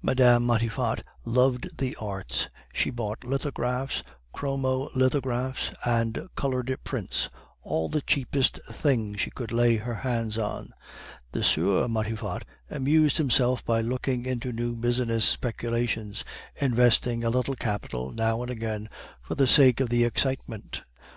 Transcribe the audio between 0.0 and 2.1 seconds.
Mme. Matifat loved the